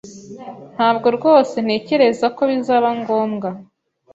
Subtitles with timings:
[0.75, 3.49] Ntabwo rwose ntekereza ko bizaba ngombwa